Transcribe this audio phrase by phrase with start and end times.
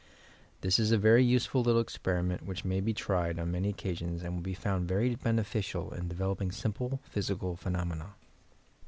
[0.61, 3.95] This is a very use ful little experiment which may be tried on many occa
[3.95, 8.15] sions and will be found very beneficial in developing sim ple physical phenomena.